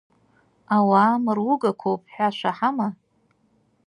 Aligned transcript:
Ауаа 0.75 1.15
мыругақәоуп 1.23 2.01
ҳәа 2.13 2.27
шәаҳама?! 2.37 2.87